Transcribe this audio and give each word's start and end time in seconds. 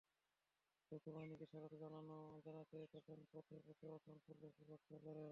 যৌথ 0.91 1.05
বাহিনীকে 1.09 1.45
স্বাগত 1.45 1.73
জানাতে 2.45 2.77
তখন 2.93 3.17
পথে 3.31 3.55
পথে 3.65 3.85
অসংখ্য 3.91 4.31
লোক 4.33 4.53
অপেক্ষা 4.55 4.65
করছিল। 4.69 5.05